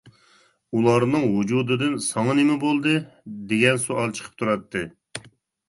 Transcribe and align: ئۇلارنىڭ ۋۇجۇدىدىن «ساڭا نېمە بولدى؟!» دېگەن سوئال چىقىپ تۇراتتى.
ئۇلارنىڭ 0.77 1.27
ۋۇجۇدىدىن 1.33 1.93
«ساڭا 2.07 2.35
نېمە 2.41 2.57
بولدى؟!» 2.65 2.97
دېگەن 3.53 3.81
سوئال 3.87 4.17
چىقىپ 4.19 4.43
تۇراتتى. 4.43 4.85